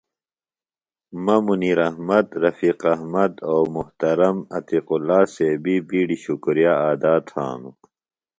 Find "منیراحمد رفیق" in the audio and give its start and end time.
1.45-2.79